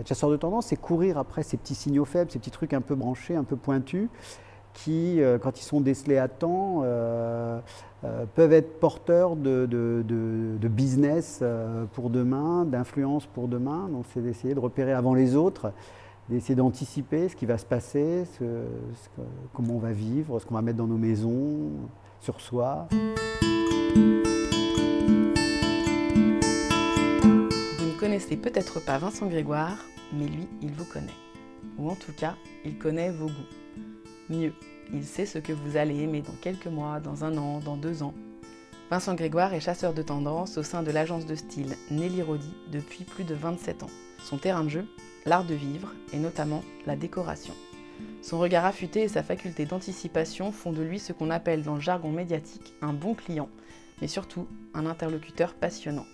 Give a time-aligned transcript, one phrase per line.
[0.00, 2.80] être chasseur de tendance, c'est courir après ces petits signaux faibles, ces petits trucs un
[2.80, 4.08] peu branchés, un peu pointus,
[4.72, 7.60] qui, euh, quand ils sont décelés à temps, euh,
[8.04, 9.66] euh, peuvent être porteurs de,
[10.62, 11.42] business
[11.92, 13.88] pour demain, d'influence pour demain.
[13.90, 15.72] Donc c'est d'essayer de repérer avant les autres,
[16.28, 18.24] d'essayer d'anticiper ce qui va se passer,
[19.52, 21.70] comment on va vivre, ce qu'on va mettre dans nos maisons,
[22.20, 22.88] sur soi.
[28.20, 29.78] Connaissez peut-être pas Vincent Grégoire,
[30.12, 31.06] mais lui, il vous connaît.
[31.78, 32.36] Ou en tout cas,
[32.66, 33.32] il connaît vos goûts
[34.28, 34.52] mieux.
[34.92, 38.02] Il sait ce que vous allez aimer dans quelques mois, dans un an, dans deux
[38.02, 38.12] ans.
[38.90, 43.04] Vincent Grégoire est chasseur de tendance au sein de l'agence de style Nelly Rodi depuis
[43.04, 43.90] plus de 27 ans.
[44.22, 44.86] Son terrain de jeu,
[45.24, 47.54] l'art de vivre et notamment la décoration.
[48.20, 51.80] Son regard affûté et sa faculté d'anticipation font de lui ce qu'on appelle dans le
[51.80, 53.48] jargon médiatique un bon client,
[54.02, 56.06] mais surtout un interlocuteur passionnant.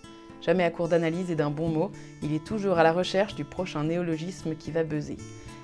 [0.43, 1.91] Jamais à court d'analyse et d'un bon mot,
[2.23, 5.17] il est toujours à la recherche du prochain néologisme qui va buzzer.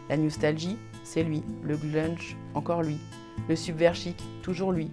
[0.09, 1.43] La nostalgie, c'est lui.
[1.63, 2.99] Le glunch, encore lui.
[3.49, 4.91] Le subvers chic, toujours lui.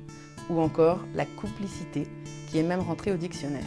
[0.49, 2.07] Ou encore la complicité,
[2.47, 3.61] qui est même rentrée au dictionnaire.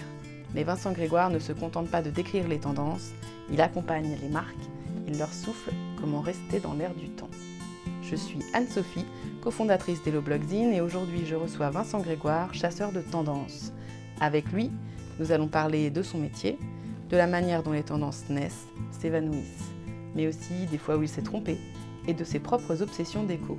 [0.54, 3.10] Mais Vincent Grégoire ne se contente pas de décrire les tendances,
[3.50, 4.54] il accompagne les marques,
[5.06, 7.30] il leur souffle comment rester dans l'air du temps.
[8.02, 9.06] Je suis Anne-Sophie,
[9.40, 13.72] cofondatrice d'Hello Blogzine, et aujourd'hui je reçois Vincent Grégoire, chasseur de tendances.
[14.20, 14.70] Avec lui,
[15.18, 16.58] nous allons parler de son métier,
[17.10, 19.72] de la manière dont les tendances naissent, s'évanouissent
[20.14, 21.58] mais aussi des fois où il s'est trompé,
[22.06, 23.58] et de ses propres obsessions déco.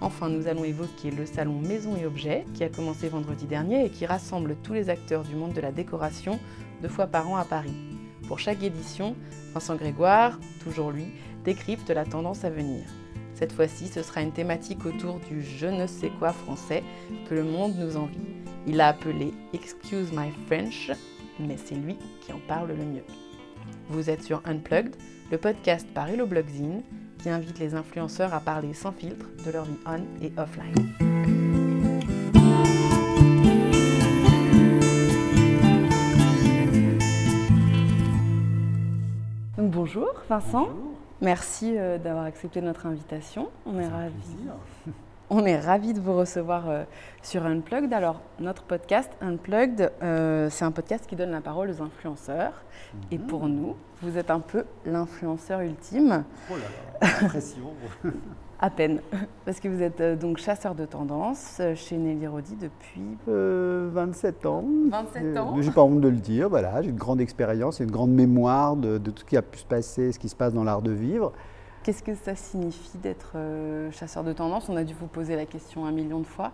[0.00, 3.90] Enfin, nous allons évoquer le salon Maison et Objets qui a commencé vendredi dernier et
[3.90, 6.40] qui rassemble tous les acteurs du monde de la décoration
[6.80, 7.74] deux fois par an à Paris.
[8.26, 9.14] Pour chaque édition,
[9.52, 11.06] Vincent Grégoire, toujours lui,
[11.44, 12.84] décrypte la tendance à venir.
[13.34, 16.82] Cette fois-ci, ce sera une thématique autour du je ne sais quoi français
[17.28, 18.18] que le monde nous envie.
[18.66, 20.90] Il a appelé Excuse My French,
[21.40, 23.04] mais c'est lui qui en parle le mieux.
[23.88, 24.96] Vous êtes sur Unplugged,
[25.30, 26.82] le podcast par Hello Blogzine
[27.18, 30.74] qui invite les influenceurs à parler sans filtre de leur vie on et offline.
[39.72, 40.68] bonjour Vincent.
[41.20, 43.50] Merci euh, d'avoir accepté notre invitation.
[43.66, 44.36] On est ravis.
[45.34, 46.84] On est ravis de vous recevoir euh,
[47.22, 47.90] sur Unplugged.
[47.94, 52.52] Alors, notre podcast Unplugged, euh, c'est un podcast qui donne la parole aux influenceurs.
[53.10, 53.26] Et mhm.
[53.28, 56.24] pour nous, vous êtes un peu l'influenceur ultime.
[56.50, 57.62] Oh là là, impression
[58.60, 59.00] À peine,
[59.46, 64.64] parce que vous êtes euh, donc chasseur de tendance chez Nelly Rodi depuis 27 ans.
[64.90, 65.56] 27 ans.
[65.62, 66.50] J'ai pas honte de le dire.
[66.50, 69.42] Voilà, j'ai une grande expérience et une grande mémoire de, de, tout ce qui a
[69.42, 71.32] pu se passer, ce qui se passe dans l'art de vivre.
[71.82, 74.68] Qu'est-ce que ça signifie d'être euh, chasseur de tendance?
[74.68, 76.52] On a dû vous poser la question un million de fois.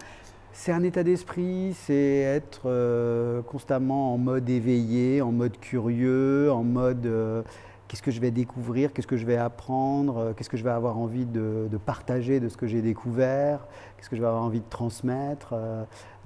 [0.55, 6.65] C'est un état d'esprit, c'est être euh, constamment en mode éveillé, en mode curieux, en
[6.65, 7.43] mode euh,
[7.89, 10.99] qu'est-ce que je vais découvrir, qu'est-ce que je vais apprendre, qu'est-ce que je vais avoir
[10.99, 13.67] envie de, partager de ce que j'ai découvert,
[13.97, 15.55] qu'est-ce que je vais avoir envie de transmettre?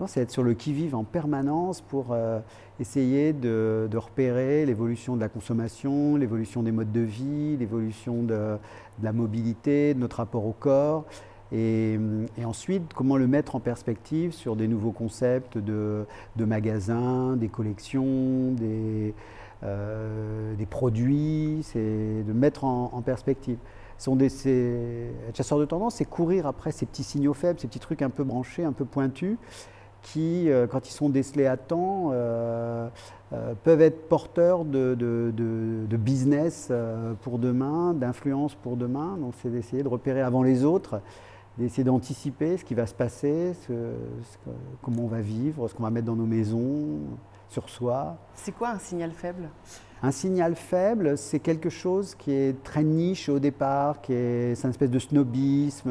[0.08, 2.16] c'est être sur le qui-vive en permanence pour
[2.80, 8.58] essayer de, repérer l'évolution de la consommation, l'évolution des modes de vie, l'évolution de,
[9.02, 11.04] la mobilité, de notre rapport au corps.
[11.52, 11.98] Et,
[12.44, 16.06] ensuite, comment le mettre en perspective sur des nouveaux concepts de,
[16.38, 19.14] magasins, des collections, des,
[19.64, 23.58] euh, des produits, c'est de mettre en, perspective.
[23.98, 24.26] Sont des,
[25.28, 28.10] être chasseur de tendance, c'est courir après ces petits signaux faibles, ces petits trucs un
[28.10, 29.36] peu branchés, un peu pointus,
[30.02, 32.88] qui, euh, quand ils sont décelés à temps, euh,
[33.62, 34.96] peuvent être porteurs de,
[35.92, 36.72] business
[37.20, 39.16] pour demain, d'influence pour demain.
[39.20, 41.00] Donc c'est d'essayer de repérer avant les autres,
[41.56, 43.52] d'essayer d'anticiper ce qui va se passer,
[44.82, 46.98] comment on va vivre, ce qu'on va mettre dans nos maisons,
[47.52, 48.16] sur soi.
[48.34, 49.48] C'est quoi un signal faible?
[50.02, 54.64] Un signal faible, c'est quelque chose qui est très niche au départ, qui est, c'est
[54.64, 55.90] une espèce de snobisme,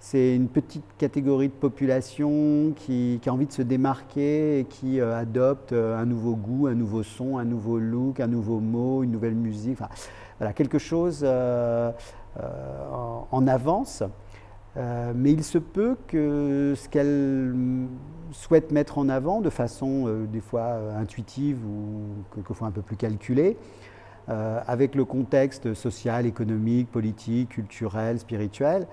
[0.00, 5.18] c'est une petite catégorie de population qui, a envie de se démarquer et qui euh,
[5.18, 9.10] adopte euh, un nouveau goût, un nouveau son, un nouveau look, un nouveau mot, une
[9.10, 9.78] nouvelle musique.
[10.38, 11.90] voilà, quelque chose euh,
[13.32, 14.02] en, avance.
[14.76, 17.54] Mais il se peut que ce qu'elle
[18.30, 23.56] souhaite mettre en avant de façon des fois intuitive ou quelquefois un peu plus calculée,
[24.28, 28.86] avec le contexte social, économique, politique, culturel, spirituel,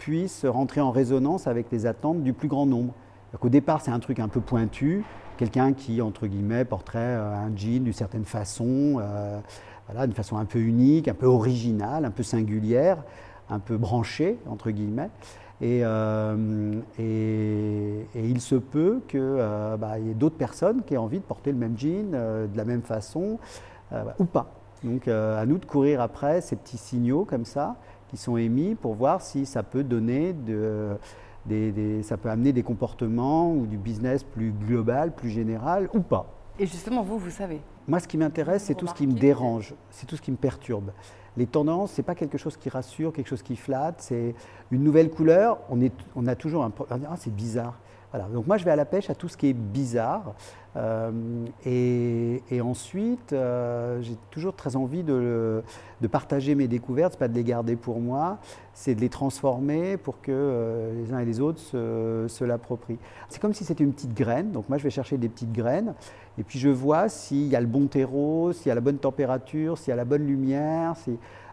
[0.00, 2.94] puisse rentrer en résonance avec les attentes du plus grand nombre.
[3.40, 5.04] Au départ, c'est un truc un peu pointu,
[5.36, 9.38] quelqu'un qui, entre guillemets, porterait euh, un jean d'une certaine façon, euh,
[9.86, 13.04] voilà, d'une façon un peu unique, un peu originale, un peu singulière,
[13.50, 15.10] un peu branchée, entre guillemets.
[15.60, 19.20] Et, euh, et, il se peut qu'il
[19.78, 22.64] bah, y ait d'autres personnes qui aient envie de porter le même jean de la
[22.64, 23.38] même façon,
[24.18, 24.50] ou pas.
[24.82, 27.76] Donc à nous de courir après ces petits signaux comme ça
[28.08, 30.96] qui sont émis pour voir si ça peut donner de,
[31.46, 36.26] des, ça peut amener des comportements ou du business plus global, plus général ou pas.
[36.58, 39.74] Et justement, vous, vous savez Moi, ce qui m'intéresse, c'est tout ce qui me dérange,
[39.90, 40.90] c'est tout ce qui me perturbe.
[41.36, 44.34] Les tendances, ce n'est pas quelque chose qui rassure, quelque chose qui flatte, c'est
[44.70, 45.58] une nouvelle couleur.
[45.70, 45.78] On,
[46.16, 46.72] on a toujours un.
[46.90, 47.74] Ah, c'est bizarre.
[48.32, 50.34] Donc moi, je vais à la pêche à tout ce qui est bizarre.
[50.76, 55.62] Euh, et, ensuite, euh, j'ai toujours très envie de,
[56.10, 58.38] partager mes découvertes, pas de les garder pour moi,
[58.72, 62.98] c'est de les transformer pour que euh, les uns et les autres se, l'approprient.
[63.28, 65.94] C'est comme si c'était une petite graine, donc moi je vais chercher des petites graines,
[66.38, 68.98] et puis je vois s'il y a le bon terreau, s'il y a la bonne
[68.98, 70.94] température, s'il y a la bonne lumière.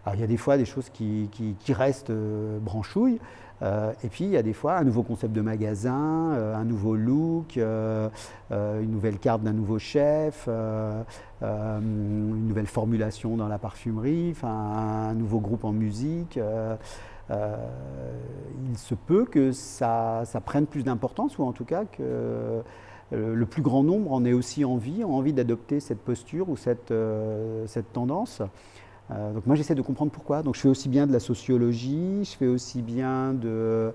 [0.05, 1.29] Alors il y a des fois des choses qui
[1.69, 2.11] restent
[2.61, 3.19] branchouilles,
[3.63, 6.63] euh, et puis il y a des fois un nouveau concept de magasin, euh, un
[6.63, 8.09] nouveau look, euh,
[8.51, 10.47] une nouvelle carte d'un nouveau chef,
[11.41, 16.39] une nouvelle formulation dans la parfumerie, un nouveau groupe en musique.
[17.29, 22.61] il se peut que ça, prenne plus d'importance ou en tout cas que
[23.11, 26.93] le plus grand nombre en ait aussi envie, envie d'adopter cette posture ou cette
[27.93, 28.41] tendance.
[29.09, 30.43] Euh, donc moi j'essaie de comprendre pourquoi.
[30.43, 33.93] Donc je fais aussi bien de la sociologie, je fais aussi bien de,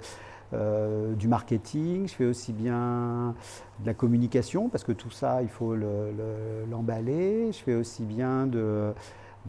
[0.54, 3.34] euh, du marketing, je fais aussi bien
[3.80, 7.52] de la communication parce que tout ça il faut l'emballer.
[7.52, 8.92] je fais aussi bien de,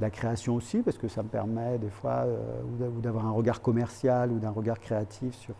[0.01, 4.31] la création aussi parce que ça me permet des fois euh, d'avoir un regard commercial
[4.31, 5.55] ou d'un regard créatif sur,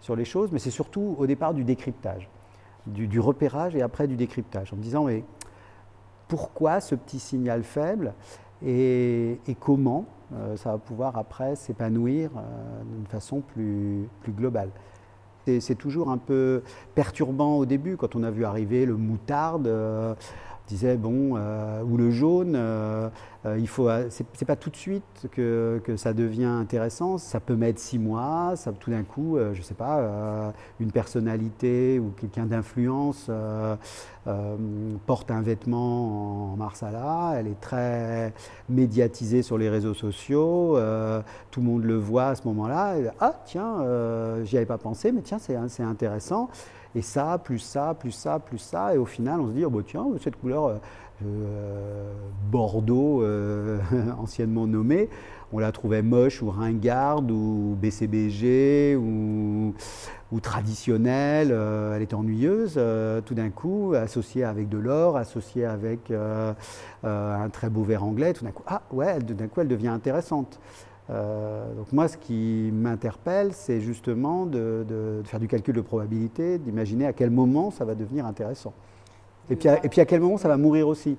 [0.00, 0.50] sur les choses.
[0.52, 2.28] Mais c'est surtout au départ du décryptage,
[2.86, 5.24] du, du repérage et après du décryptage en me disant mais
[6.28, 8.14] pourquoi ce petit signal faible?
[8.66, 14.70] Et, comment euh, ça va pouvoir après s'épanouir euh, d'une façon plus, plus globale.
[15.46, 16.62] C'est toujours un peu
[16.94, 19.68] perturbant au début quand on a vu arriver le moutarde.
[20.70, 21.36] Euh, disait bon
[21.84, 22.56] ou le jaune
[23.46, 27.16] euh, il faut, euh, c'est pas tout de suite que, que, ça devient intéressant.
[27.16, 28.52] Ça peut mettre six mois.
[28.56, 33.30] Ça, tout d'un coup, euh, je sais pas, une personnalité ou quelqu'un d'influence
[35.06, 37.34] porte un vêtement en marsala.
[37.38, 38.34] Elle est très
[38.68, 40.78] médiatisée sur les réseaux sociaux.
[41.50, 42.94] tout le monde le voit à ce moment-là.
[43.20, 43.78] Ah tiens,
[44.44, 46.50] j'y avais pas pensé, mais tiens, c'est intéressant.
[46.94, 48.94] Et ça, plus ça, plus ça, plus ça.
[48.94, 50.80] Et au final, on se dit, oh, bah, tiens, cette couleur,
[51.24, 52.12] euh,
[52.50, 53.78] Bordeaux, euh,
[54.18, 55.08] anciennement nommé,
[55.52, 59.74] on la trouvait moche ou ringarde ou BCBG ou,
[60.40, 62.80] traditionnelle, euh, elle était ennuyeuse,
[63.26, 68.44] tout d'un coup, associée avec de l'or, associée avec un très beau verre anglais, tout
[68.44, 70.58] d'un coup, ah ouais, d'un coup elle devient intéressante.
[71.10, 77.12] Donc moi, ce qui m'interpelle, c'est justement de, faire du calcul de probabilité, d'imaginer à
[77.12, 78.72] quel moment ça va devenir intéressant.
[79.50, 81.16] Et puis, à, et puis à quel moment ça va mourir aussi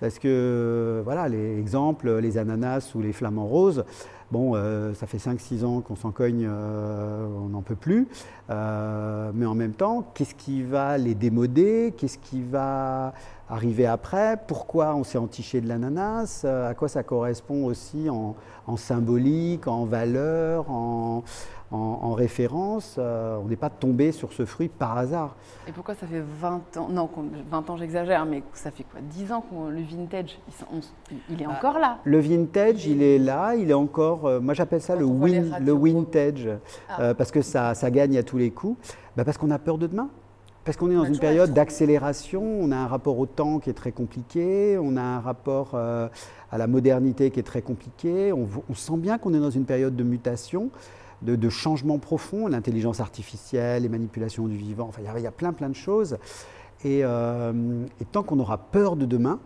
[0.00, 3.84] Parce que, voilà, les exemples, les ananas ou les flamants roses,
[4.32, 8.08] bon, euh, ça fait 5-6 ans qu'on s'en cogne, euh, on n'en peut plus.
[8.50, 11.94] Euh, mais en même temps, qu'est-ce qui va les démoder?
[11.96, 13.12] Qu'est-ce qui va
[13.52, 18.34] arriver après Pourquoi on s'est entiché de l'ananas À quoi ça correspond aussi en,
[18.66, 21.22] en symbolique, en valeur, en,
[21.72, 25.34] en, référence, euh, on n'est pas tombé sur ce fruit par hasard.
[25.66, 27.08] Et pourquoi ça fait 20 ans, non
[27.50, 30.38] 20 ans j'exagère, mais ça fait quoi 10 ans que le vintage,
[31.30, 31.98] il, est ah, encore là?
[32.04, 35.72] Le vintage, il est là, il est encore, euh, moi j'appelle ça le, win, le
[35.72, 36.48] vintage,
[36.90, 37.00] ah.
[37.00, 38.78] euh, parce que ça, ça, gagne à tous les coups,
[39.16, 40.10] bah parce qu'on a peur de demain.
[40.64, 43.74] Parce qu'on est dans une période d'accélération, on a un rapport au temps qui est
[43.74, 46.10] très compliqué, on a un rapport à
[46.58, 49.96] la modernité qui est très compliqué, on, on sent bien qu'on est dans une période
[49.96, 50.70] de mutation
[51.22, 55.52] de, de changements profonds, l'intelligence artificielle, les manipulations du vivant, enfin il y, a plein
[55.52, 56.18] plein de choses.
[56.84, 59.38] Euh, et, tant qu'on aura peur de demain,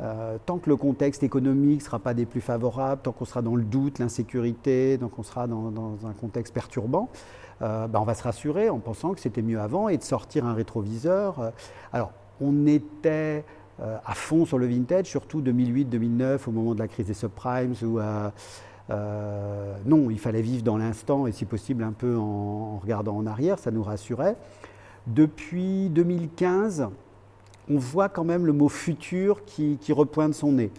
[0.00, 3.42] euh, tant que le contexte économique ne sera pas des plus favorables, tant qu'on sera
[3.42, 7.08] dans le doute, l'insécurité, tant qu'on sera dans, un contexte perturbant,
[7.62, 10.46] euh, ben, on va se rassurer en pensant que c'était mieux avant et de sortir
[10.46, 11.52] un rétroviseur.
[11.92, 13.44] Alors, on était
[13.80, 18.00] à fond sur le vintage, surtout 2008-2009, au moment de la crise des subprimes, où
[18.90, 23.26] euh, non, il fallait vivre dans l'instant et si possible un peu en, regardant en
[23.26, 24.36] arrière, ça nous rassurait.
[25.06, 26.88] Depuis 2015,
[27.70, 30.70] on voit quand même le mot futur qui, repointe son nez.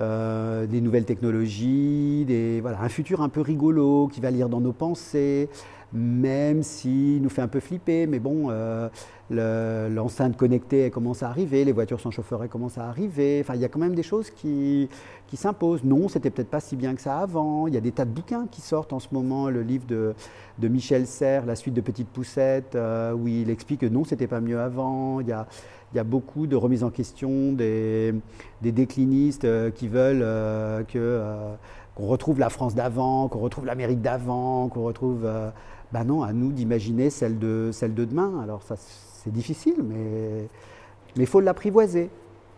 [0.00, 2.26] Euh, des nouvelles technologies,
[2.64, 5.48] un futur un peu rigolo qui va lire dans nos pensées,
[5.94, 8.06] même s'il nous fait un peu flipper.
[8.06, 8.88] Mais bon, euh,
[9.88, 13.38] l'enceinte connectée commence à arriver, les voitures sans chauffeur commencent à arriver.
[13.40, 14.88] Enfin, il y a quand même des choses qui,
[15.28, 15.84] qui s'imposent.
[15.84, 17.68] Non, c'était peut-être pas si bien que ça avant.
[17.68, 19.48] Il y a des tas de bouquins qui sortent en ce moment.
[19.48, 20.14] Le livre de,
[20.58, 24.26] de Michel Serres, La suite de Petites Poussettes, euh, où il explique que non, c'était
[24.26, 25.20] pas mieux avant.
[25.20, 25.46] Il y a,
[25.92, 28.14] il y a beaucoup de remises en question des,
[28.62, 30.24] des déclinistes euh, qui veulent
[30.86, 31.20] que
[31.94, 35.28] qu'on retrouve la France d'avant, qu'on retrouve l'Amérique d'avant, qu'on retrouve
[35.94, 38.40] ben non, à nous d'imaginer celle de, celle de demain.
[38.42, 40.48] Alors ça, c'est difficile, mais
[41.14, 42.10] il faut l'apprivoiser.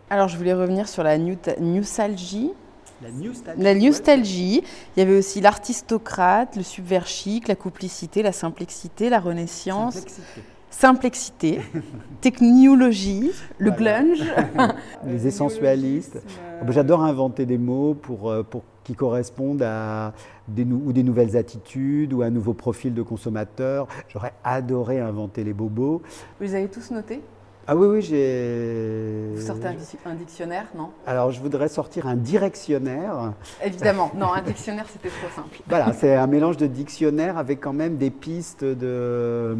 [0.09, 2.51] Alors je voulais revenir sur la nostalgie.
[2.99, 3.61] La nostalgie.
[3.61, 4.63] La nostalgie.
[4.95, 9.93] Il y avait aussi l'artistocrate, le subversique, la complicité, la simplicité, la renaissance.
[9.93, 10.41] Simplexité.
[10.69, 11.61] Simplicité,
[12.21, 14.23] technologie, le glunge.
[15.05, 16.21] Les essentialistes.
[16.69, 20.13] J'adore inventer des mots pour, euh, pour qui correspondent à
[20.47, 23.87] des, ou des nouvelles attitudes ou un nouveau profil de consommateur.
[24.07, 26.01] J'aurais adoré inventer les bobos.
[26.39, 27.21] Vous les avez tous notés?
[27.69, 29.33] Ah oui, oui, j'ai.
[29.35, 29.67] Vous sortez
[30.05, 30.91] un, dictionnaire, non?
[31.05, 33.33] Alors, je voudrais sortir un directionnaire.
[33.61, 35.59] Évidemment, non, un dictionnaire, c'était trop simple.
[35.67, 39.57] voilà, c'est un mélange de dictionnaire avec quand même des pistes de.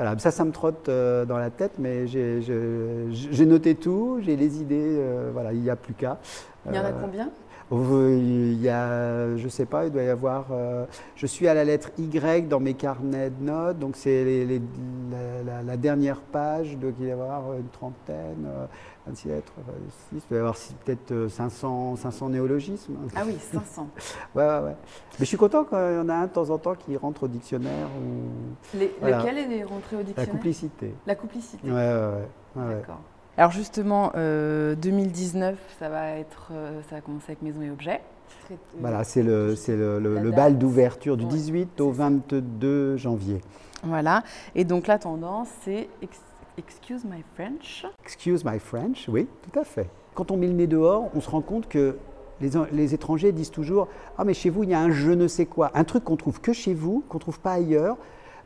[0.00, 4.62] Voilà, ça, ça me trotte euh, dans la tête, mais j'ai noté tout, j'ai les
[4.62, 6.16] idées, euh, voilà, il n'y a plus qu'à.
[6.64, 7.28] Il y en a euh, combien?
[7.72, 10.46] Il y a, je sais pas, il doit y avoir.
[10.50, 14.46] Euh, je suis à la lettre Y dans mes carnets de notes, donc c'est
[15.64, 18.48] la, dernière page, donc il doit y avoir une trentaine,
[19.06, 19.52] 27,
[20.10, 22.96] 6, il doit y avoir peut-être 500, 500 néologismes.
[23.14, 23.88] Ah oui, 500.
[24.34, 24.76] ouais, ouais, ouais.
[25.18, 26.96] Mais je suis content quand il y en a un de temps en temps qui
[26.96, 27.86] rentre au dictionnaire.
[27.98, 28.76] Ou...
[28.76, 30.26] Lequel est rentré au dictionnaire?
[30.26, 30.94] La complicité.
[31.06, 31.70] La complicité.
[31.70, 32.74] Ouais, ouais, ouais.
[32.74, 33.00] D'accord.
[33.40, 38.02] Alors justement, 2019, euh, ça va être, euh, ça va commencer avec Maison et Objets.
[38.78, 43.40] Voilà, c'est le, c'est le, bal d'ouverture du 18 au 22 janvier.
[43.82, 45.88] Voilà, et donc la tendance, c'est
[46.58, 47.86] Excuse my French.
[48.04, 49.88] Excuse my French, oui, tout à fait.
[50.12, 51.96] Quand on met le nez dehors, on se rend compte que
[52.42, 55.26] les, les étrangers disent toujours Ah, mais chez vous, il y a un je ne
[55.28, 57.96] sais quoi, un truc qu'on trouve que chez vous, qu'on ne trouve pas ailleurs.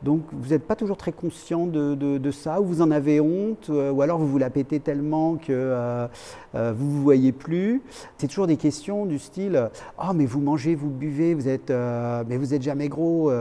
[0.04, 3.90] Donc vous n'êtes pas toujours très conscient de, ça, ou vous en avez honte, euh,
[3.90, 6.06] ou alors vous vous la pétez tellement que euh,
[6.54, 7.82] euh, vous ne vous voyez plus.
[8.18, 12.37] C'est toujours des questions du style Ah, mais vous mangez, vous buvez, vous êtes, mais
[12.37, 13.32] vous n'êtes jamais gros,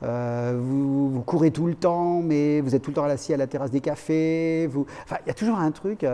[0.00, 3.70] vous, courez tout le temps, mais vous êtes tout le temps assis à la terrasse
[3.70, 4.70] des cafés.
[5.04, 6.06] Enfin, il y a toujours un truc,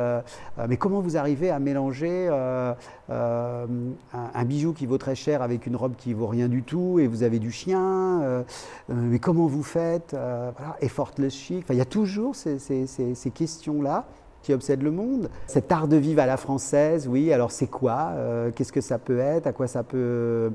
[0.69, 2.77] mais comment vous arrivez à mélanger un,
[3.11, 7.07] un, bijou qui vaut très cher avec une robe qui vaut rien du tout, et
[7.07, 8.45] vous avez du chien
[8.89, 9.98] Mais comment vous faites?
[10.15, 10.51] Euh,
[10.81, 11.67] effortless chic.
[11.71, 14.07] il y a toujours ces, questions-là
[14.43, 15.31] qui obsèdent le monde.
[15.47, 18.99] Cet art de vivre à la française, oui, alors c'est quoi euh, Qu'est-ce que ça
[18.99, 20.53] peut être À quoi ça peut,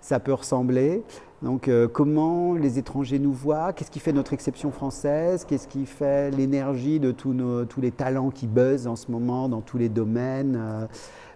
[0.00, 1.02] ça peut ressembler?
[1.42, 3.72] Donc euh, comment les étrangers nous voient?
[3.72, 5.44] Qu'est-ce qui fait notre exception française?
[5.44, 9.48] Qu'est-ce qui fait l'énergie de tous, nos, tous les talents qui buzzent en ce moment
[9.48, 10.88] dans tous les domaines?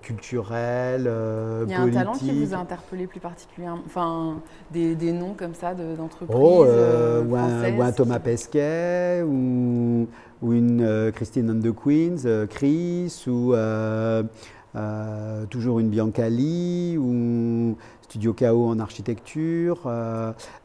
[0.09, 4.95] Culturels, euh, Il y a un talent qui vous a interpellé plus particulièrement Enfin, des,
[4.95, 10.09] des noms comme ça d'entreprises oh, euh, ou, un, Thomas Pesquet, ou,
[10.41, 13.55] ou une euh, Christine and the Queens, Chris, ou
[15.51, 19.93] toujours une Biancali, ou Studio Chaos en architecture,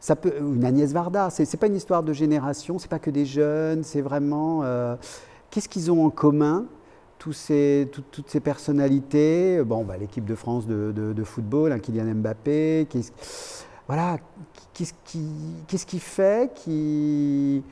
[0.00, 1.28] ça peut, une Agnès Varda.
[1.28, 4.62] C'est n'est pas une histoire de génération, c'est pas que des jeunes, c'est vraiment
[5.50, 6.64] qu'est-ce qu'ils ont en commun
[7.32, 12.86] ces, toutes ces personnalités, bon, bah, l'équipe de France de, football, hein, Kylian Mbappé,
[13.86, 14.16] voilà,
[14.72, 15.28] qu'est-ce qui,
[15.66, 17.62] qui fait qu'ils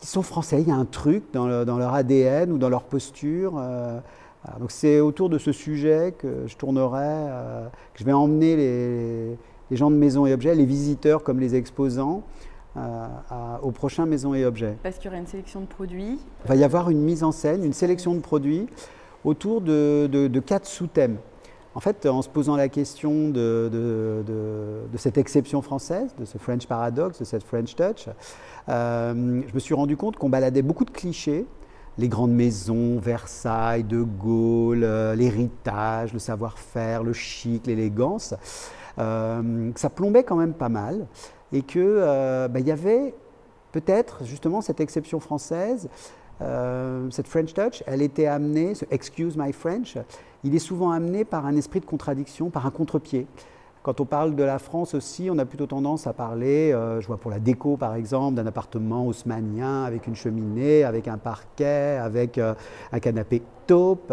[0.00, 0.62] sont français?
[0.62, 3.54] Il y a un truc dans, leur ADN ou dans leur posture.
[3.58, 4.00] Euh,
[4.68, 8.56] c'est autour de ce sujet que je tournerai, euh, que je vais emmener
[9.70, 12.22] les, gens de maison et objets, les visiteurs comme les exposants,
[13.62, 14.76] au prochain Maison et Objets.
[14.82, 17.32] Parce qu'il y aura une sélection de produits Il va y avoir une mise en
[17.32, 18.66] scène, une sélection de produits
[19.24, 21.18] autour de, quatre sous-thèmes.
[21.74, 27.18] En fait, en se posant la question de, cette exception française, de ce French paradox,
[27.18, 28.08] de cette French touch,
[28.68, 31.46] euh, je me suis rendu compte qu'on baladait beaucoup de clichés
[31.98, 38.34] les grandes maisons, Versailles, De Gaulle, euh, l'héritage, le savoir-faire, le chic, l'élégance.
[38.98, 41.06] Euh, ça plombait quand même pas mal
[41.52, 43.14] et qu'il euh, bah, y avait
[43.72, 45.88] peut-être justement cette exception française,
[46.40, 49.98] euh, cette French touch, elle était amenée, ce excuse my French,
[50.44, 53.26] il est souvent amené par un esprit de contradiction, par un contre-pied.
[53.82, 57.06] Quand on parle de la France aussi, on a plutôt tendance à parler, euh, je
[57.06, 61.98] vois pour la déco par exemple, d'un appartement haussmanien avec une cheminée, avec un parquet,
[62.02, 64.12] avec un canapé taupe,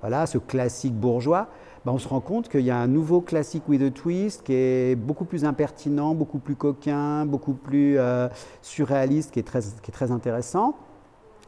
[0.00, 1.48] voilà, ce classique bourgeois.
[1.86, 4.54] Bah, on se rend compte qu'il y a un nouveau classique with a twist qui
[4.54, 8.26] est beaucoup plus impertinent, beaucoup plus coquin, beaucoup plus euh,
[8.60, 10.74] surréaliste, qui est, très, qui est très intéressant.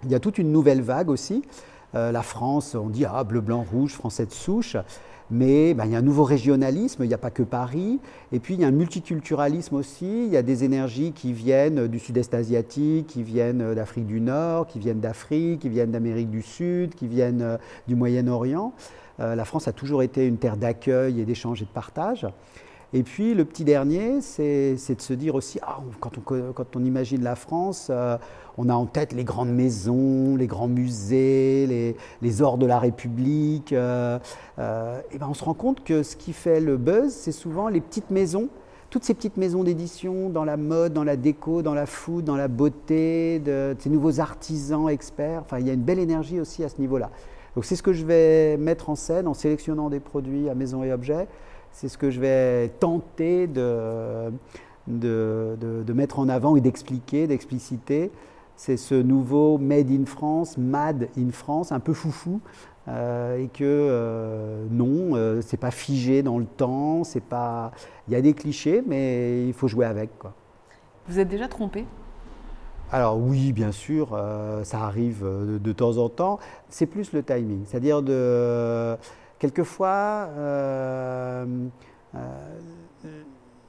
[0.05, 1.43] Il y a toute une nouvelle vague aussi.
[1.97, 4.77] Euh, la France, on dit ah, bleu, blanc, rouge, français de souche.
[5.29, 7.99] Mais bah, il y a un nouveau régionalisme, il n'y a pas que Paris.
[8.31, 10.27] Et puis il y a un multiculturalisme aussi.
[10.27, 14.69] Il y a des énergies qui viennent du sud-est asiatique, qui viennent d'Afrique du Nord,
[14.69, 17.57] qui viennent d'Afrique, qui viennent d'Amérique du Sud, qui viennent euh,
[17.89, 18.73] du Moyen-Orient.
[19.21, 22.27] Euh, la France a toujours été une terre d'accueil et d'échange et de partage.
[22.95, 26.13] Et puis le petit dernier, c'est de se dire aussi, ah, quand,
[26.77, 28.17] on, imagine la France, euh,
[28.57, 33.75] on a en tête les grandes maisons, les grands musées, les, ors de la République.
[33.75, 34.19] Euh,
[34.57, 37.81] et ben on se rend compte que ce qui fait le buzz, c'est souvent les
[37.81, 38.49] petites maisons
[38.91, 42.37] toutes ces petites maisons d'édition dans la mode, dans la déco, dans la food, dans
[42.37, 45.43] la beauté, de, de, ces nouveaux artisans experts.
[45.45, 47.11] Enfin, il y a une belle énergie aussi à ce niveau-là.
[47.59, 50.85] Donc c'est ce que je vais mettre en scène en sélectionnant des produits à maison
[50.85, 51.27] et objets.
[51.73, 54.31] C'est ce que je vais tenter de,
[54.87, 58.13] de, mettre en avant et d'expliquer, d'expliciter.
[58.55, 62.41] C'est ce nouveau Made in France, Mad in France, un peu foufou,
[62.87, 67.73] euh, et que euh, non, euh, c'est pas figé dans le temps, c'est pas.
[68.07, 70.11] Il y a des clichés, mais il faut jouer avec.
[71.09, 71.87] Vous êtes déjà trompé?
[72.91, 76.39] Alors oui, bien sûr, euh, ça arrive euh, de, temps en temps.
[76.71, 78.97] C'est plus le timing, c'est-à-dire de
[79.39, 81.45] quelquefois euh,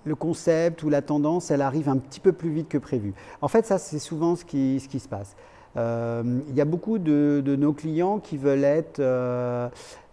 [0.06, 3.14] le concept ou la tendance, elle arrive un petit peu plus vite que prévu.
[3.42, 5.36] En fait, ça c'est souvent ce qui, se passe.
[5.76, 9.02] Il y a beaucoup de, nos clients qui veulent être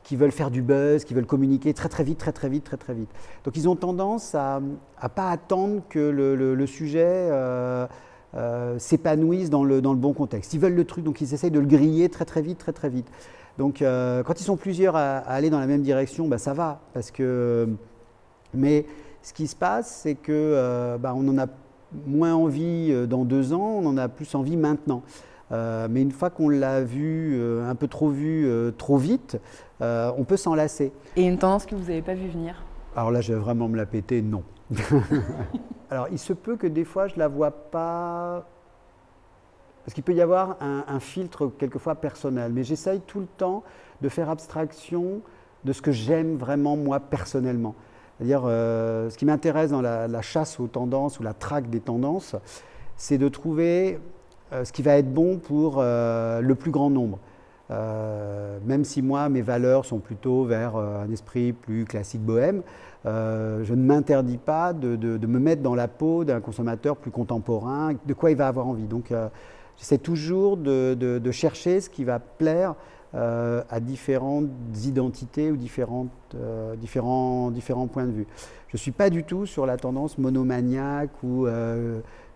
[0.03, 2.77] qui veulent faire du buzz, qui veulent communiquer très très vite, très très vite, très
[2.77, 3.09] très vite.
[3.45, 7.31] Donc ils ont tendance à ne pas attendre que le, sujet
[8.37, 10.53] euh, s'épanouissent dans le, dans le bon contexte.
[10.53, 12.91] Ils veulent le truc, donc ils essayent de le griller très très vite, très très
[12.91, 13.07] vite.
[13.57, 16.81] Donc euh, quand ils sont plusieurs à, aller dans la même direction, bah, ça va.
[16.93, 17.67] Parce que,
[18.53, 18.85] mais
[19.23, 21.47] ce qui se passe, c'est que euh, bah, on en a
[22.07, 25.03] moins envie dans deux ans, on en a plus envie maintenant.
[25.51, 29.39] mais une fois qu'on l'a vu, un peu trop vu, trop vite,
[29.81, 30.93] on peut s'en lasser.
[31.15, 32.63] Et une tendance que vous n'avez pas vu venir?
[32.97, 34.43] Alors là, je vais vraiment me la péter, non.
[35.91, 38.47] Alors, il se peut que des fois, je ne la vois pas.
[39.85, 43.63] Parce qu'il peut y avoir un, filtre quelquefois personnel, mais j'essaye tout le temps
[44.01, 45.21] de faire abstraction
[45.65, 47.77] de ce que j'aime vraiment moi personnellement.
[48.19, 52.35] C'est-à-dire, euh, ce qui m'intéresse dans la, chasse aux tendances ou la traque des tendances,
[52.97, 54.01] c'est de trouver
[54.53, 57.21] euh, ce qui va être bon pour euh, le plus grand nombre.
[57.71, 62.63] Même si moi, mes valeurs sont plutôt vers un esprit plus classique bohème,
[63.07, 67.93] euh, je ne m'interdis pas de, me mettre dans la peau d'un consommateur plus contemporain,
[68.05, 68.87] de quoi il va avoir envie.
[68.87, 69.29] Donc euh,
[69.77, 72.75] j'essaie toujours de, chercher ce qui va plaire
[73.15, 74.49] euh, à différentes
[74.85, 76.11] identités ou différentes,
[76.79, 78.27] différents, différents points de vue.
[78.69, 81.47] Je ne suis pas du tout sur la tendance monomaniaque ou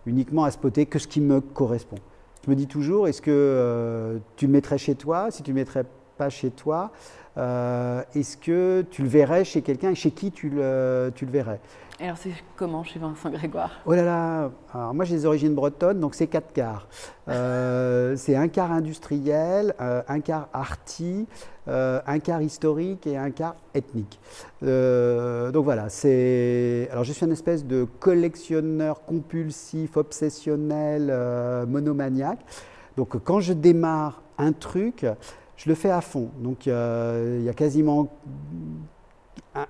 [0.05, 1.97] uniquement à spotter que ce qui me correspond.
[2.45, 5.85] Je me dis toujours, est-ce que tu le mettrais chez toi Si tu mettrais
[6.21, 6.91] pas chez toi,
[7.35, 11.31] euh, est-ce que tu le verrais chez quelqu'un et chez qui tu le, tu le
[11.31, 11.59] verrais?
[11.99, 13.71] Alors c'est comment chez Vincent Grégoire?
[13.87, 16.87] Oh là là alors Moi j'ai des origines bretonnes, donc c'est quatre quarts.
[17.27, 21.25] Euh, c'est un quart industriel, euh, un quart arty,
[21.67, 24.19] un quart historique et un quart ethnique.
[24.61, 26.87] donc voilà, c'est...
[26.91, 31.03] Alors je suis une espèce de collectionneur compulsif, obsessionnel,
[31.67, 32.43] monomaniaque.
[32.97, 35.05] Donc quand je démarre un truc,
[35.61, 36.29] je le fais à fond.
[36.39, 36.71] Donc il
[37.43, 38.09] y a quasiment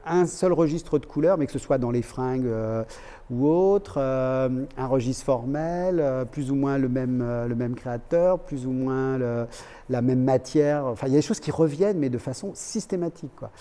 [0.05, 2.83] un, seul registre de couleurs, mais que ce soit dans les fringues euh,
[3.29, 8.39] ou autre, euh, un registre formel, euh, plus ou moins le même, le même créateur,
[8.39, 10.85] plus ou moins la même matière.
[10.85, 13.31] Enfin, il y a des choses qui reviennent, mais de façon systématique.
[13.35, 13.51] Quoi.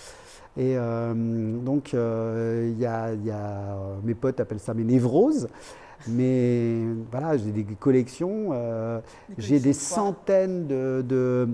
[0.57, 5.47] Et donc, il y a, y a, mes potes appellent ça mes névroses.
[6.07, 8.49] Mais voilà, j'ai des collections,
[9.37, 11.47] j'ai des centaines de de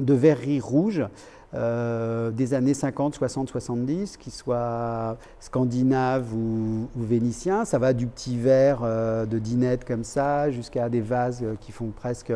[0.00, 1.06] verreries rouges
[1.54, 7.64] euh, des années 50, 60, 70, qu'ils soient scandinaves ou, vénitiens.
[7.64, 11.70] Ça va du petit verre euh, de dinette comme ça jusqu'à des vases euh, qui
[11.70, 12.32] font presque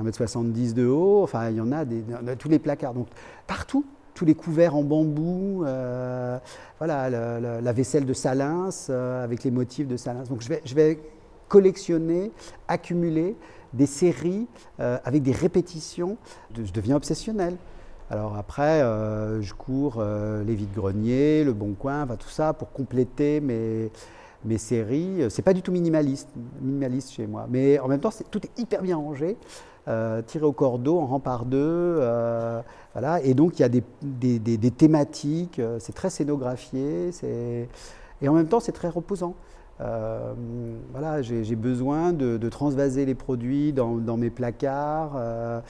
[0.00, 1.22] 1m70 de haut.
[1.22, 2.02] Enfin, il y en a, des,
[2.38, 2.94] tous les placards.
[2.94, 3.08] Donc,
[3.46, 5.64] partout, tous les couverts en bambou,
[6.78, 8.70] voilà, la, vaisselle de Salins
[9.22, 10.24] avec les motifs de Salins.
[10.24, 10.98] Donc, je vais, je vais
[11.48, 12.32] collectionner,
[12.66, 13.36] accumuler
[13.72, 14.46] des séries
[14.80, 16.16] euh, avec des répétitions.
[16.54, 17.56] Je deviens obsessionnel.
[18.10, 22.72] Alors après, euh, je cours euh, les vides greniers, le Bon Coin, tout ça pour
[22.72, 23.90] compléter mes,
[24.44, 25.26] mes séries.
[25.28, 26.28] C'est pas du tout minimaliste,
[26.62, 27.46] minimaliste chez moi.
[27.50, 29.36] Mais en même temps, tout est hyper bien rangé.
[30.26, 31.96] tiré au cordeau, en rang par deux.
[32.94, 33.22] voilà.
[33.22, 37.10] Et donc, il y a des, des, des thématiques, c'est très scénographié,
[38.20, 39.34] et en même temps, c'est très reposant.
[39.80, 40.34] Euh,
[40.90, 45.60] voilà, j'ai besoin de, transvaser les produits dans, mes placards, euh,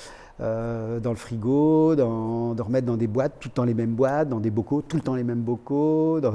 [0.40, 2.02] euh, dans le frigo, de
[2.62, 5.02] remettre dans des boîtes, tout le temps les mêmes boîtes, dans des bocaux, tout le
[5.02, 6.32] temps les mêmes bocaux, dans,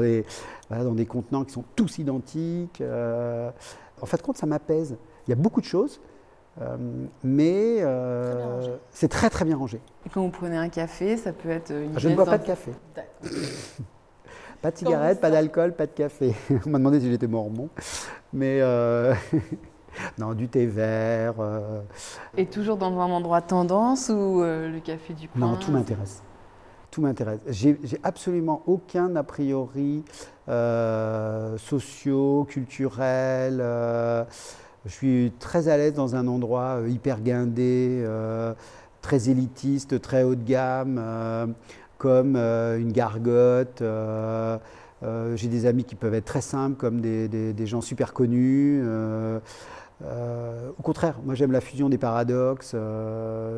[0.69, 2.81] dans des contenants qui sont tous identiques.
[2.81, 4.97] en fait, compte, ça m'apaise.
[5.27, 5.99] Il y a beaucoup de choses,
[7.23, 7.83] mais
[8.91, 9.79] c'est très très bien rangé.
[10.05, 12.45] Et quand vous prenez un café, ça peut être une Je ne bois pas de
[12.45, 12.71] café.
[14.63, 16.34] Pas de cigarette, pas d'alcool, pas de café.
[16.65, 17.67] On m'a demandé si j'étais mormon.
[18.32, 19.13] Mais euh,
[20.17, 21.34] non, du thé vert.
[21.39, 21.82] Euh.
[22.38, 26.23] Et toujours dans un endroit tendance ou euh, le café du coin Non, tout m'intéresse.
[26.91, 27.41] Tout m'intéresse.
[27.49, 30.06] J'ai absolument aucun a priori
[31.58, 33.58] socio, culturel.
[34.86, 38.08] je suis très à l'aise dans un endroit hyper guindé,
[39.02, 41.56] très élitiste, très haut de gamme
[42.03, 43.81] comme euh, une gargote.
[43.81, 44.57] Euh,
[45.03, 48.83] euh, j'ai des amis qui peuvent être très simples, comme des, gens super connus.
[50.01, 52.75] au contraire, moi j'aime la fusion des paradoxes,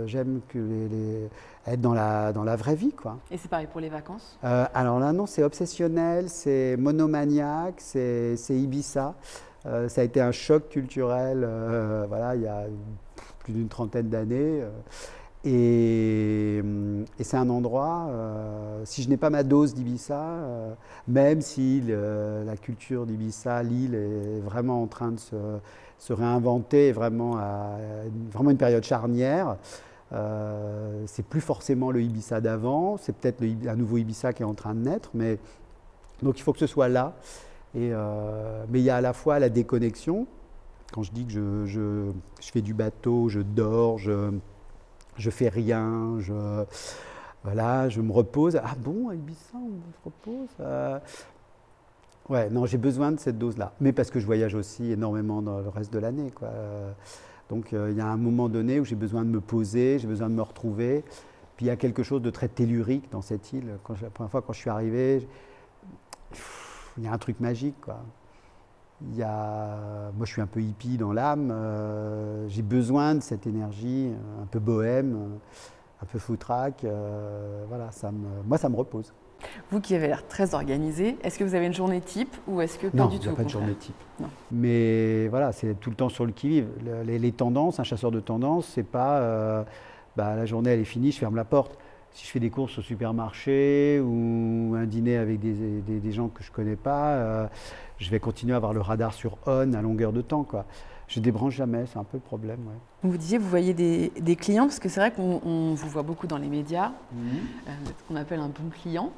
[0.06, 1.28] j'aime que les,
[1.66, 2.92] être dans la, dans la vraie vie.
[2.92, 3.18] Quoi.
[3.32, 4.38] Et c'est pareil pour les vacances?
[4.44, 9.16] Alors là, non, c'est obsessionnel, c'est monomaniaque, c'est Ibiza.
[9.64, 11.48] ça a été un choc culturel
[12.08, 12.66] voilà, il y a
[13.40, 14.62] plus d'une trentaine d'années.
[15.46, 16.64] Et,
[17.22, 20.74] c'est un endroit, euh, si je n'ai pas ma dose d'Ibiza, euh,
[21.08, 27.78] même si la culture d'Ibiza, l'île est vraiment en train de se, réinventer, vraiment à
[28.32, 29.58] vraiment une période charnière,
[30.14, 34.54] euh, c'est plus forcément le Ibiza d'avant, c'est peut-être un nouveau Ibiza qui est en
[34.54, 35.40] train de naître, mais
[36.22, 37.14] donc il faut que ce soit là.
[37.76, 40.28] Mais il y a à la fois la déconnexion,
[40.94, 44.32] quand je dis que je fais du bateau, je dors, je
[45.18, 46.66] je fais rien, je,
[47.44, 48.60] voilà, je me repose.
[48.64, 51.00] Ah bon, à Ibiza, on se repose euh,
[52.28, 53.74] Ouais, non, j'ai besoin de cette dose-là.
[53.80, 56.32] Mais parce que je voyage aussi énormément dans le reste de l'année.
[56.32, 56.50] Quoi.
[57.50, 60.08] Donc euh, il y a un moment donné où j'ai besoin de me poser, j'ai
[60.08, 61.04] besoin de me retrouver.
[61.56, 63.68] Puis il y a quelque chose de très tellurique dans cette île.
[63.68, 65.28] La première fois quand je suis arrivé,
[66.98, 67.80] il y a un truc magique.
[67.82, 68.00] Quoi.
[69.02, 71.52] Il y a, moi, je suis un peu hippie dans l'âme.
[71.52, 76.86] Euh, j'ai besoin de cette énergie, euh, un peu bohème, euh, un peu foutraque.
[77.68, 79.14] voilà, ça me, moi, ça me repose.
[79.70, 82.80] Vous qui avez l'air très organisé, est-ce que vous avez une journée type ou est-ce
[82.80, 83.96] que pas du tout Non, pas de journée type.
[84.52, 86.68] Mais voilà, c'est tout le temps sur le qui-vive.
[87.06, 89.66] Les, tendances, un chasseur de tendances, c'est pas
[90.16, 91.78] bah, la journée elle est finie, je ferme la porte.
[92.16, 96.44] Si je fais des courses au supermarché ou un dîner avec des, des, gens que
[96.44, 97.50] je connais pas,
[97.98, 100.44] je vais continuer à avoir le radar sur on à longueur de temps.
[100.44, 100.66] Quoi.
[101.08, 102.60] Je débranche jamais, c'est un peu le problème.
[103.04, 106.38] Vous disiez, vous voyez des, clients, parce que c'est vrai qu'on vous voit beaucoup dans
[106.38, 107.16] les médias, mmh.
[107.68, 109.12] euh, ce qu'on appelle un bon client,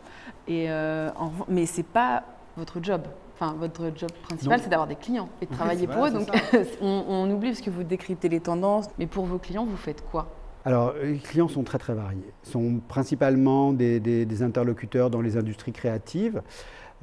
[0.47, 1.09] et, euh,
[1.47, 2.23] mais ce n'est pas
[2.57, 3.03] votre job.
[3.35, 6.11] Enfin, votre job principal, c'est d'avoir des clients et de travailler pour eux.
[6.11, 6.27] Donc,
[6.81, 8.87] on, oublie parce que vous décryptez les tendances.
[8.97, 10.27] Mais pour vos clients, vous faites quoi?
[10.67, 12.33] Alors, les clients sont très très variés.
[12.43, 16.41] Ils sont principalement des interlocuteurs dans les industries créatives.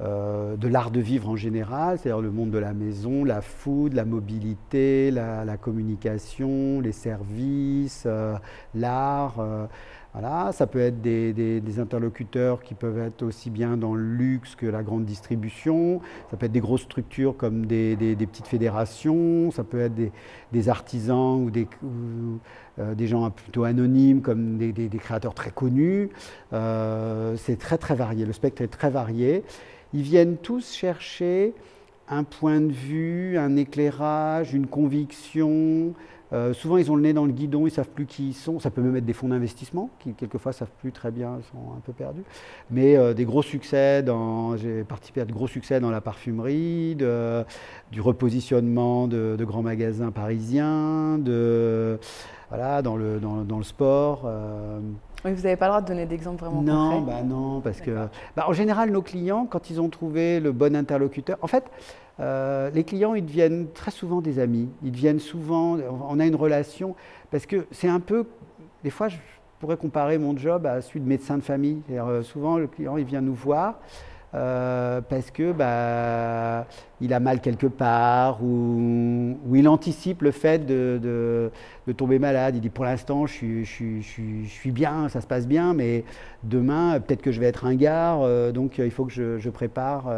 [0.01, 3.93] Euh, de l'art de vivre en général, c'est-à-dire le monde de la maison, la food,
[3.93, 8.35] la mobilité, la, communication, les services, euh,
[8.73, 9.39] l'art.
[9.39, 9.67] Euh,
[10.17, 14.65] voilà, ça peut être des, interlocuteurs qui peuvent être aussi bien dans le luxe que
[14.65, 15.99] la grande distribution.
[16.31, 19.51] Ça peut être des grosses structures comme des, petites fédérations.
[19.51, 19.95] Ça peut être
[20.53, 21.67] des, artisans ou des,
[22.77, 26.09] des gens plutôt anonymes comme des, créateurs très connus.
[26.51, 28.25] c'est très très varié.
[28.25, 29.43] Le spectre est très varié
[29.95, 31.53] ils viennent tous chercher
[32.09, 35.93] un point de vue, un éclairage, une conviction.
[36.35, 38.33] Euh, souvent, ils ont le nez dans le guidon, ils ne savent plus qui ils
[38.33, 38.59] sont.
[38.59, 41.45] Ça peut même être des fonds d'investissement qui, quelquefois, ne savent plus très bien, ils
[41.45, 42.23] sont un peu perdus.
[42.69, 46.95] Mais euh, des gros succès, dans, j'ai participé à de gros succès dans la parfumerie,
[46.95, 51.99] du repositionnement de, grands magasins parisiens, de,
[52.49, 54.23] voilà, dans, le, dans, le sport.
[54.25, 54.79] Euh,
[55.23, 57.91] vous n'avez pas le droit de donner d'exemples vraiment non, Bah non, parce que
[58.35, 61.63] bah, en général, nos clients, quand ils ont trouvé le bon interlocuteur, en fait,
[62.19, 64.69] euh, les clients, ils deviennent très souvent des amis.
[64.83, 65.77] Ils deviennent souvent,
[66.09, 66.95] on a une relation,
[67.31, 68.25] parce que c'est un peu,
[68.83, 69.17] des fois, je
[69.59, 71.81] pourrais comparer mon job à celui de médecin de famille.
[71.91, 73.79] Euh, souvent, le client, il vient nous voir.
[74.33, 76.67] euh, parce que bah,
[76.99, 81.51] il a mal quelque part ou, il anticipe le fait de,
[81.95, 82.55] tomber malade.
[82.55, 86.03] Il dit pour l'instant je suis, bien, ça se passe bien, mais
[86.43, 88.17] demain peut-être que je vais être un gars,
[88.53, 90.09] donc il faut que je, prépare,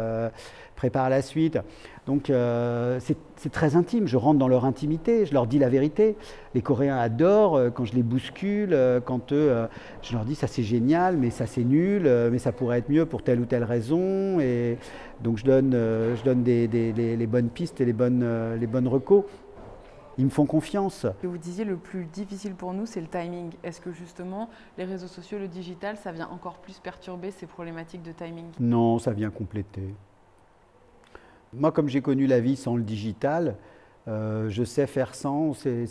[0.78, 1.58] prépare la suite.
[2.06, 6.16] Donc euh, c'est très intime, je rentre dans leur intimité, je leur dis la vérité.
[6.54, 9.66] Les Coréens adorent euh, quand je les bouscule, euh, quand eux,
[10.02, 13.06] je leur dis ça c'est génial, mais ça c'est nul, mais ça pourrait être mieux
[13.06, 14.38] pour telle ou telle raison.
[14.38, 14.78] Et
[15.20, 19.24] donc je donne, je donne les, bonnes pistes et les bonnes, les bonnes recos.
[20.16, 21.06] Ils me font confiance.
[21.22, 23.50] Vous disiez le plus difficile pour nous, c'est le timing.
[23.62, 28.02] Est-ce que justement les réseaux sociaux, le digital, ça vient encore plus perturber ces problématiques
[28.02, 28.46] de timing?
[28.58, 29.94] Non, ça vient compléter.
[31.52, 33.56] Moi, comme j'ai connu la vie sans le digital,
[34.06, 35.54] euh, je sais faire sans.
[35.54, 35.86] C'est,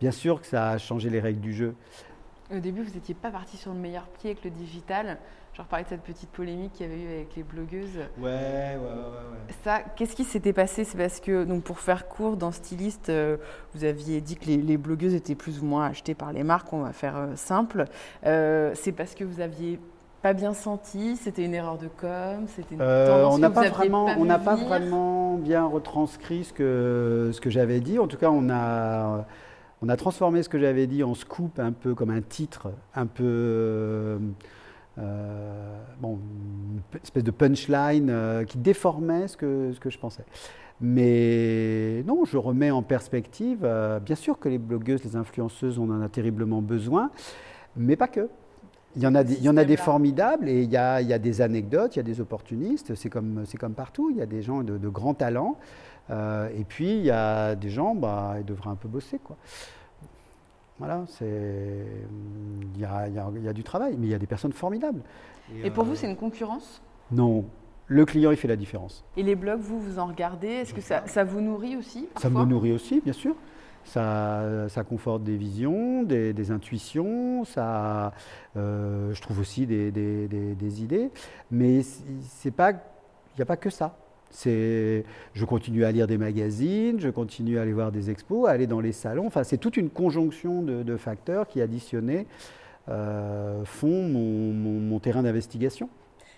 [0.00, 1.76] Bien sûr que ça a changé les règles du jeu.
[2.52, 5.18] Au début, vous n'étiez pas parti sur le meilleur pied avec le digital.
[5.54, 7.98] Je reparlais de cette petite polémique qu'il y avait eu avec les blogueuses.
[8.18, 8.78] Ouais, ouais, ouais.
[8.78, 9.54] ouais.
[9.62, 10.82] Ça, qu'est-ce qui s'était passé?
[10.82, 13.36] C'est parce que, donc pour faire court, dans Styliste, euh,
[13.74, 16.80] vous aviez dit que les, blogueuses étaient plus ou moins achetées par les marques, on
[16.80, 17.84] va faire euh, simple.
[18.24, 19.78] c'est parce que vous aviez
[20.22, 24.24] pas bien senti C'était une erreur de com C'était euh, On n'a pas, vraiment, on
[24.24, 27.98] n'a pas vraiment bien retranscrit ce que, ce que j'avais dit.
[27.98, 29.26] En tout cas, on a,
[29.82, 33.06] on a transformé ce que j'avais dit en scoop, un peu comme un titre, un
[33.06, 34.18] peu.
[34.98, 36.18] Euh, bon,
[36.92, 40.24] une espèce de punchline euh, qui déformait ce que, ce que je pensais.
[40.80, 43.68] Mais non, je remets en perspective.
[44.04, 47.10] bien sûr que les blogueuses, les influenceuses, on en a terriblement besoin,
[47.76, 48.28] mais pas que.
[48.96, 51.00] Il y en a des, il y en a des formidables et il y a,
[51.00, 54.18] il y a, des anecdotes, il y a des opportunistes, c'est comme, comme partout, il
[54.18, 55.56] y a des gens de, de grands talents.
[56.10, 59.18] Euh, et puis il y a des gens, bah, ils devraient un peu bosser.
[59.18, 59.36] Quoi.
[60.78, 61.86] Voilà, c'est,
[62.74, 64.18] il, y a, il, y a, il y a du travail, mais il y a
[64.18, 65.00] des personnes formidables.
[65.62, 66.82] Et, pour vous, euh, c'est une concurrence?
[67.10, 67.44] Non,
[67.86, 69.04] le client, il fait la différence.
[69.16, 70.48] Et les blogs, vous, vous en regardez?
[70.48, 73.36] Est-ce que ça, ça, vous nourrit aussi Ça me nourrit aussi, bien sûr.
[73.84, 78.12] Ça, conforte des visions, des, intuitions, ça,
[78.56, 81.10] euh, je trouve aussi des, idées,
[81.50, 82.52] mais il
[83.36, 83.96] n'y a pas que ça.
[84.44, 88.66] Je continue à lire des magazines, je continue à aller voir des expos, à aller
[88.66, 89.26] dans les salons.
[89.26, 92.26] Enfin, c'est toute une conjonction de, facteurs qui, additionnés,
[92.88, 95.88] euh, font mon terrain d'investigation.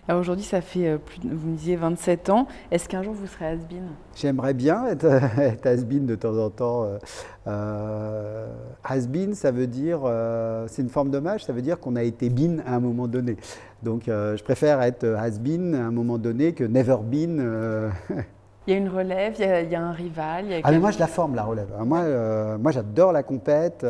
[0.07, 2.47] Alors aujourd'hui, ça fait, euh, plus, vous me disiez, 27 ans.
[2.71, 3.59] Est-ce qu'un jour vous serez has
[4.15, 5.07] J'aimerais bien être,
[5.39, 6.85] être has de temps en temps.
[6.85, 6.99] Euh,
[7.47, 8.47] euh
[8.85, 12.29] has ça veut dire, euh, c'est une forme d'hommage, ça veut dire qu'on a été
[12.29, 13.37] bin à un moment donné.
[13.83, 17.91] Donc je préfère être has à un moment donné que never been.
[18.67, 20.47] Il y a une relève, il y a, un rival.
[20.63, 21.69] ah mais moi je la forme la relève.
[21.85, 23.85] Moi, moi j'adore la compète.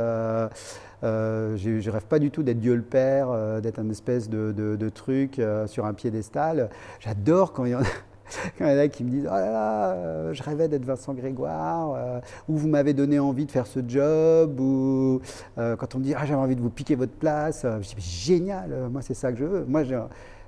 [1.04, 4.30] Euh, je ne rêve pas du tout d'être Dieu le Père, euh, d'être un espèce
[4.30, 6.70] de, truc euh, sur un piédestal.
[7.00, 7.84] J'adore quand il y en a.
[8.88, 13.18] Qui me disent Oh là là, je rêvais d'être Vincent Grégoire, ou vous m'avez donné
[13.18, 15.20] envie de faire ce job, ou
[15.56, 18.88] quand on me dit Ah, j'avais envie de vous piquer votre place, je dis Génial,
[18.90, 19.64] moi c'est ça que je veux.
[19.66, 19.82] Moi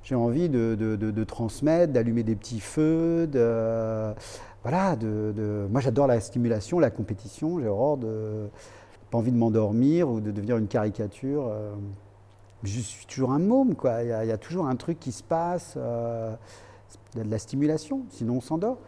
[0.03, 3.29] j'ai envie de, transmettre, d'allumer des petits feux,
[4.63, 4.97] voilà,
[5.71, 8.49] moi j'adore la stimulation, la compétition, j'ai horreur de
[9.11, 11.47] pas envie de m'endormir ou de devenir une caricature.
[11.49, 11.75] Euh,
[12.63, 14.03] je suis toujours un môme, quoi.
[14.03, 16.35] Il y, a, toujours un truc qui se passe, euh,
[17.15, 18.79] de la stimulation, sinon on s'endort.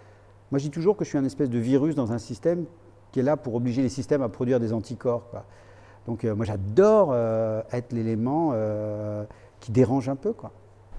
[0.50, 2.64] Moi, je dis toujours que je suis un espèce de virus dans un système
[3.12, 5.28] qui est là pour obliger les systèmes à produire des anticorps.
[5.30, 5.44] Quoi.
[6.06, 7.14] Donc, euh, moi, j'adore
[7.72, 8.54] être l'élément
[9.60, 10.50] qui dérange un peu, quoi.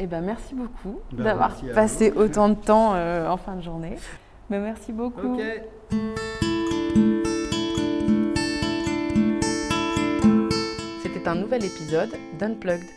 [0.02, 3.98] Eh ben, merci beaucoup ben, d'avoir passé autant de temps en fin de journée.
[4.50, 5.38] Mais merci beaucoup.
[11.30, 12.90] Un nouvel épisode d'Unplugged.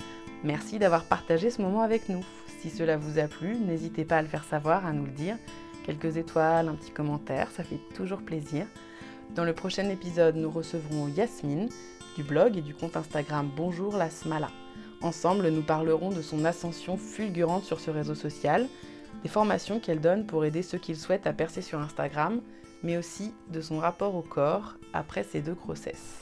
[0.42, 2.24] Merci d'avoir partagé ce moment avec nous.
[2.60, 5.36] Si cela vous a plu, n'hésitez pas à le faire savoir, à nous le dire.
[5.84, 8.64] Quelques étoiles, un petit commentaire, ça fait toujours plaisir.
[9.34, 11.68] Dans le prochain épisode, nous recevrons Yasmine
[12.16, 14.48] du blog et du compte Instagram Bonjour la Smala.
[15.02, 18.66] Ensemble, nous parlerons de son ascension fulgurante sur ce réseau social,
[19.22, 22.40] des formations qu'elle donne pour aider ceux qui le souhaitent à percer sur Instagram,
[22.82, 26.20] mais aussi de son rapport au corps après ses deux grossesses.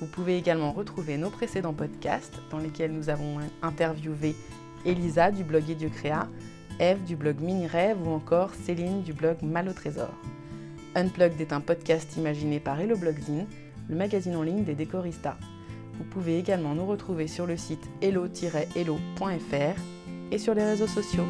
[0.00, 4.36] Vous pouvez également retrouver nos précédents podcasts dans lesquels nous avons interviewé
[4.84, 6.28] Elisa du blog Créa,
[6.78, 10.12] Eve du blog Mini Rêve ou encore Céline du blog Mal au Trésor.
[10.94, 13.46] Unplugged est un podcast imaginé par Hello Blogzine,
[13.88, 15.36] le magazine en ligne des décoristas.
[15.98, 19.80] Vous pouvez également nous retrouver sur le site hello-hello.fr
[20.30, 21.24] et sur les réseaux sociaux.